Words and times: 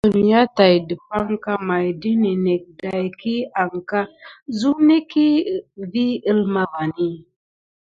Semyà 0.00 0.40
tàt 0.56 0.78
ɗəpakɑŋ 0.88 1.58
may 1.68 1.86
də 2.00 2.10
ninek 2.22 2.62
dayki 2.80 3.34
anka 3.62 4.00
zuneki 4.58 5.26
vi 5.90 6.06
əlma 6.30 6.62
vani. 6.72 7.08